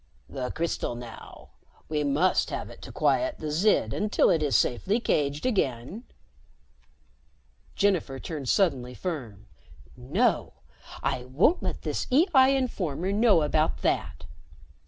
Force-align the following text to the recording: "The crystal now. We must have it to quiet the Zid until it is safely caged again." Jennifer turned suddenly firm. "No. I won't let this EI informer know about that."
"The 0.27 0.49
crystal 0.49 0.95
now. 0.95 1.51
We 1.87 2.03
must 2.03 2.49
have 2.49 2.71
it 2.71 2.81
to 2.81 2.91
quiet 2.91 3.37
the 3.37 3.51
Zid 3.51 3.93
until 3.93 4.31
it 4.31 4.41
is 4.41 4.57
safely 4.57 4.99
caged 4.99 5.45
again." 5.45 6.05
Jennifer 7.75 8.17
turned 8.19 8.49
suddenly 8.49 8.95
firm. 8.95 9.45
"No. 9.95 10.53
I 11.03 11.25
won't 11.25 11.61
let 11.61 11.83
this 11.83 12.07
EI 12.11 12.55
informer 12.57 13.11
know 13.11 13.43
about 13.43 13.83
that." 13.83 14.25